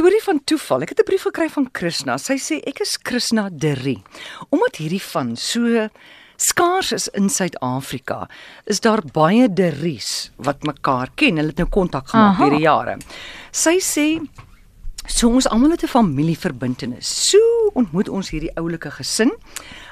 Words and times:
storie 0.00 0.22
van 0.24 0.38
toeval. 0.48 0.80
Ek 0.82 0.94
het 0.94 1.00
'n 1.00 1.04
brief 1.04 1.26
gekry 1.28 1.48
van 1.48 1.70
Krishna. 1.70 2.16
Sy 2.16 2.36
sê 2.38 2.60
ek 2.64 2.80
is 2.80 2.96
Krishna 2.96 3.50
Derry. 3.52 4.02
Omdat 4.48 4.76
hierdie 4.76 5.02
van 5.02 5.36
so 5.36 5.88
skaars 6.36 6.92
is 6.92 7.08
in 7.08 7.28
Suid-Afrika, 7.28 8.28
is 8.64 8.80
daar 8.80 9.02
baie 9.12 9.52
Derries 9.52 10.30
wat 10.36 10.62
mekaar 10.62 11.08
ken. 11.14 11.36
Hulle 11.36 11.48
het 11.48 11.58
nou 11.58 11.68
kontak 11.68 12.08
gemaak 12.08 12.38
deur 12.38 12.50
die 12.50 12.64
jare. 12.64 12.96
Sy 13.52 13.78
sê 13.78 14.26
so 15.06 15.28
ons 15.28 15.48
almal 15.48 15.70
het 15.70 15.82
'n 15.82 15.86
familieverbintenis. 15.86 17.28
So 17.30 17.38
ontmoet 17.74 18.08
ons 18.08 18.30
hierdie 18.30 18.56
oulike 18.56 18.90
gesin 18.90 19.30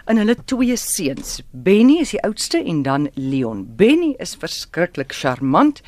en 0.06 0.16
hulle 0.16 0.36
twee 0.45 0.77
seuns. 0.77 1.43
Benny 1.52 2.00
is 2.00 2.11
die 2.11 2.22
oudste 2.22 2.64
en 2.64 2.82
dan 2.82 3.11
Leon. 3.14 3.77
Benny 3.77 4.14
is 4.18 4.36
verskriklik 4.36 5.12
charmant. 5.12 5.82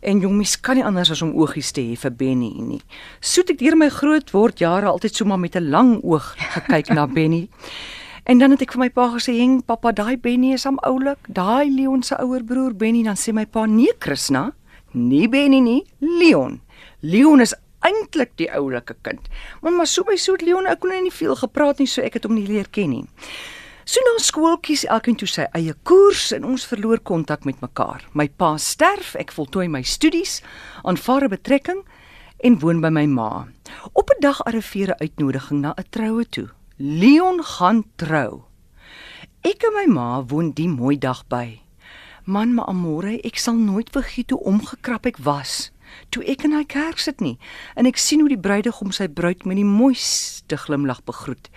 En 0.00 0.20
jong 0.20 0.36
mens 0.36 0.60
kan 0.60 0.78
nie 0.78 0.84
anders 0.86 1.10
as 1.10 1.22
om 1.22 1.34
oogies 1.34 1.72
te 1.74 1.82
hê 1.82 1.96
vir 1.98 2.12
Benny 2.14 2.52
nie. 2.62 2.80
Soet 3.20 3.50
ek 3.50 3.58
deur 3.58 3.76
my 3.76 3.88
groot 3.90 4.30
word 4.30 4.60
jare 4.62 4.86
altyd 4.86 5.14
so 5.14 5.24
maar 5.24 5.40
met 5.42 5.56
'n 5.56 5.70
lang 5.70 5.98
oog 6.02 6.34
gekyk 6.54 6.94
na 6.94 7.06
Benny. 7.16 7.48
En 8.24 8.38
dan 8.38 8.50
het 8.50 8.62
ek 8.62 8.72
vir 8.72 8.80
my 8.80 8.90
pa 8.90 9.08
gesê, 9.08 9.32
"Heng, 9.38 9.62
pappa, 9.64 9.92
daai 9.92 10.16
Benny 10.16 10.52
is 10.52 10.66
am 10.66 10.78
oulik, 10.84 11.18
daai 11.28 11.70
Leon 11.70 12.02
se 12.02 12.14
ouer 12.20 12.44
broer 12.44 12.74
Benny." 12.74 13.02
Dan 13.02 13.16
sê 13.16 13.32
my 13.32 13.46
pa, 13.46 13.66
"Nee, 13.66 13.92
Krishna, 13.98 14.52
nie 14.92 15.28
Benny 15.28 15.60
nie, 15.60 15.84
Leon. 15.98 16.60
Leon 17.00 17.40
is 17.40 17.54
eintlik 17.80 18.36
die 18.36 18.50
oulike 18.52 18.96
kind." 19.02 19.20
Maar 19.62 19.72
maar 19.72 19.86
so 19.86 20.04
by 20.04 20.16
so 20.16 20.36
Leon 20.38 20.66
ek 20.66 20.80
kon 20.80 20.90
nie 20.90 21.10
veel 21.10 21.36
gepraat 21.36 21.78
nie, 21.78 21.86
so 21.86 22.02
ek 22.02 22.14
het 22.14 22.24
hom 22.24 22.34
nie 22.34 22.46
leer 22.46 22.68
ken 22.70 22.90
nie. 22.90 23.04
So 23.88 24.02
na 24.04 24.18
skool 24.20 24.58
kies 24.60 24.82
elkeen 24.84 25.16
toe 25.16 25.26
sy 25.32 25.46
eie 25.56 25.72
koers 25.88 26.26
en 26.36 26.44
ons 26.44 26.64
verloor 26.68 27.00
kontak 27.08 27.46
met 27.48 27.62
mekaar. 27.64 28.02
My 28.12 28.26
pa 28.28 28.50
sterf, 28.60 29.14
ek 29.16 29.32
voltooi 29.32 29.64
my 29.72 29.80
studies, 29.80 30.42
aanvaar 30.84 31.24
'n 31.24 31.32
betrekking 31.32 31.80
en 32.44 32.58
woon 32.60 32.82
by 32.84 32.90
my 32.92 33.06
ma. 33.06 33.48
Op 33.96 34.10
'n 34.12 34.20
dag 34.20 34.44
arriveer 34.44 34.92
'n 34.92 35.00
uitnodiging 35.00 35.60
na 35.60 35.72
'n 35.72 35.88
troue 35.88 36.28
toe. 36.28 36.48
Leon 36.76 37.40
gaan 37.42 37.84
trou. 37.96 38.44
Ek 39.40 39.64
en 39.64 39.72
my 39.72 39.86
ma 39.86 40.22
woon 40.22 40.52
die 40.52 40.68
mooi 40.68 40.98
dag 40.98 41.24
by. 41.28 41.60
Man, 42.24 42.54
maar 42.54 42.68
amore, 42.68 43.20
ek 43.24 43.38
sal 43.38 43.54
nooit 43.54 43.88
vergeet 43.90 44.30
hoe 44.30 44.44
omgekrap 44.44 45.06
ek 45.06 45.16
was 45.16 45.72
toe 46.14 46.24
ek 46.24 46.44
in 46.48 46.54
hy 46.56 46.64
kerk 46.68 47.00
sit 47.02 47.22
nie 47.24 47.36
en 47.76 47.88
ek 47.88 48.00
sien 48.00 48.20
hoe 48.22 48.30
die 48.32 48.40
bruidegom 48.40 48.92
sy 48.94 49.08
bruid 49.08 49.44
met 49.48 49.58
die 49.58 49.66
mooiste 49.66 50.56
glimlag 50.56 51.02
begroet. 51.08 51.50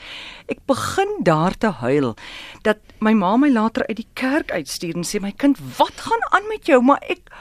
Ek 0.51 0.63
begin 0.69 1.11
daar 1.27 1.55
te 1.57 1.71
huil 1.81 2.13
dat 2.67 2.81
my 3.01 3.13
ma 3.17 3.35
my 3.37 3.49
later 3.49 3.85
uit 3.89 3.97
die 4.01 4.09
kerk 4.19 4.51
uitstuur 4.51 4.97
en 4.97 5.07
sê 5.07 5.21
my 5.21 5.31
kind, 5.31 5.59
wat 5.77 6.03
gaan 6.05 6.25
aan 6.31 6.47
met 6.49 6.67
jou? 6.69 6.81
Maar 6.85 7.01
ek 7.09 7.31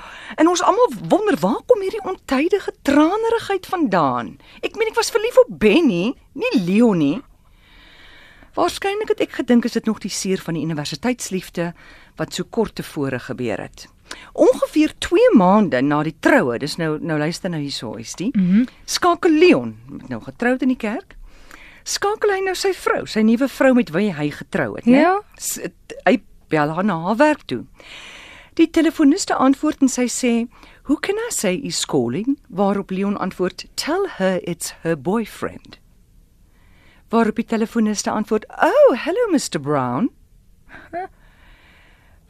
en 0.41 0.48
ons 0.48 0.62
almal 0.62 0.94
wonder 1.11 1.36
waar 1.41 1.61
kom 1.68 1.83
hierdie 1.84 2.05
ontydige 2.08 2.72
tranerigheid 2.86 3.66
vandaan? 3.66 4.36
Ek 4.62 4.78
meen 4.78 4.92
ek 4.92 5.00
was 5.00 5.12
verlief 5.12 5.36
op 5.44 5.58
Benny, 5.61 6.14
nie 6.34 6.55
Leon 6.58 7.02
nie. 7.02 7.18
Waarskynlik 8.56 9.12
het 9.12 9.22
ek 9.22 9.38
gedink 9.42 9.68
is 9.68 9.77
dit 9.78 9.86
nog 9.86 10.00
die 10.02 10.11
seer 10.11 10.41
van 10.42 10.56
die 10.58 10.64
universiteitsliefde 10.66 11.70
wat 12.18 12.34
so 12.34 12.44
kort 12.50 12.74
tevore 12.80 13.20
gebeur 13.22 13.62
het. 13.62 13.86
Ongeveer 14.33 14.92
2 14.98 15.31
maande 15.36 15.81
na 15.83 16.03
die 16.03 16.14
troue, 16.20 16.59
dis 16.59 16.77
nou 16.77 16.98
nou 17.00 17.19
luister 17.19 17.50
nou 17.50 17.61
hierso 17.61 17.95
is 17.97 18.14
die. 18.14 18.31
Mm 18.36 18.50
-hmm. 18.50 18.67
Skakel 18.84 19.31
Leon, 19.31 19.77
met 19.89 20.09
nou 20.09 20.20
getroud 20.23 20.62
in 20.62 20.69
die 20.69 20.77
kerk. 20.77 21.17
Skakel 21.84 22.31
hy 22.31 22.41
nou 22.45 22.55
sy 22.55 22.73
vrou, 22.73 23.06
sy 23.06 23.20
nuwe 23.23 23.48
vrou 23.48 23.75
met 23.75 23.91
wie 23.91 24.12
hy 24.12 24.31
getrou 24.31 24.75
het, 24.77 24.84
né? 24.86 25.01
Ja. 25.01 25.20
S- 25.36 25.61
Hy 26.05 26.23
bel 26.48 26.69
haar 26.69 26.84
na 26.84 26.98
haar 27.05 27.17
werk 27.17 27.42
toe. 27.47 27.64
Die 28.55 28.70
telefoniste 28.70 29.34
antwoord 29.34 29.81
en 29.81 29.89
sy 29.89 30.06
sê, 30.08 30.48
"Who 30.83 30.97
can 30.97 31.14
I 31.17 31.31
say 31.31 31.55
is 31.55 31.84
calling?" 31.86 32.39
Waarop 32.48 32.91
Leon 32.91 33.17
antwoord, 33.19 33.67
"Tell 33.75 34.06
her 34.17 34.41
it's 34.48 34.75
her 34.83 34.97
boyfriend." 35.01 35.78
Waarop 37.08 37.34
die 37.36 37.45
telefoniste 37.45 38.11
antwoord, 38.11 38.45
"Oh, 38.48 38.95
hello 38.97 39.31
Mr 39.31 39.61
Brown." 39.61 40.11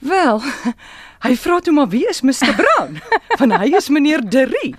Wel, 0.01 0.41
hy 1.25 1.33
vra 1.37 1.59
toe 1.61 1.75
maar 1.77 1.91
wie 1.93 2.07
is 2.09 2.23
Mr 2.25 2.55
Brown? 2.57 3.01
Want 3.41 3.53
hy 3.61 3.69
is 3.77 3.91
meneer 3.93 4.23
Derry. 4.25 4.73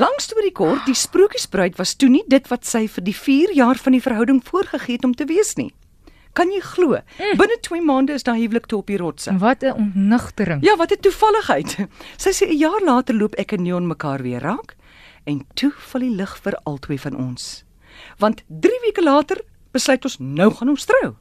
Langs 0.00 0.24
storie 0.24 0.52
kort, 0.56 0.86
die 0.88 0.96
sprokiesbruid 0.96 1.76
was 1.76 1.92
toe 2.00 2.08
nie 2.08 2.24
dit 2.32 2.48
wat 2.48 2.64
sy 2.64 2.86
vir 2.88 3.04
die 3.04 3.16
4 3.16 3.52
jaar 3.58 3.80
van 3.82 3.96
die 3.96 4.02
verhouding 4.04 4.40
voorgegee 4.44 4.96
het 4.96 5.04
om 5.04 5.14
te 5.14 5.28
wees 5.28 5.54
nie. 5.60 5.68
Kan 6.38 6.52
jy 6.54 6.60
glo? 6.62 6.96
Binne 7.18 7.58
2 7.66 7.82
maande 7.84 8.14
is 8.16 8.24
daai 8.24 8.38
huwelik 8.38 8.68
toe 8.70 8.80
op 8.80 8.88
die 8.88 8.98
rotse. 9.00 9.32
Wat 9.42 9.64
'n 9.64 9.74
ontnigtering. 9.74 10.64
Ja, 10.64 10.76
wat 10.76 10.92
'n 10.92 11.00
toevalligheid. 11.00 11.76
Sy 12.22 12.30
sê 12.30 12.48
'n 12.48 12.56
jaar 12.58 12.80
later 12.80 13.14
loop 13.14 13.34
ek 13.34 13.52
en 13.52 13.62
Neon 13.62 13.86
mekaar 13.86 14.22
weer 14.22 14.40
raak 14.40 14.76
en 15.24 15.44
toe 15.54 15.72
val 15.92 16.00
die 16.00 16.14
lig 16.16 16.38
vir 16.42 16.54
albei 16.64 16.98
van 16.98 17.16
ons. 17.16 17.64
Want 18.18 18.44
3 18.48 18.80
weke 18.86 19.02
later 19.02 19.44
besluit 19.72 20.04
ons 20.04 20.18
nou 20.18 20.50
gaan 20.54 20.68
ons 20.68 20.84
trou. 20.84 21.16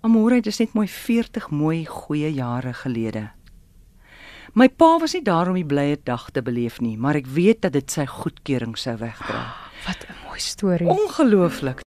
Amore, 0.00 0.38
dit 0.38 0.46
is 0.46 0.60
net 0.62 0.76
mooi 0.78 0.86
40 0.86 1.48
mooi 1.50 1.82
goeie 1.86 2.30
jare 2.30 2.70
gelede. 2.84 3.24
My 4.54 4.68
pa 4.70 4.92
was 5.02 5.16
nie 5.16 5.24
daar 5.26 5.50
om 5.50 5.58
die 5.58 5.66
blye 5.66 5.98
dag 6.06 6.28
te 6.30 6.42
beleef 6.42 6.78
nie, 6.80 6.94
maar 6.96 7.18
ek 7.18 7.26
weet 7.26 7.64
dat 7.66 7.74
dit 7.74 7.90
sy 7.90 8.06
goedkeuring 8.06 8.78
sou 8.78 8.94
wegdra. 9.00 9.42
Wat 9.86 10.06
'n 10.06 10.14
mooi 10.24 10.40
storie. 10.40 10.88
Ongelooflik. 10.88 11.82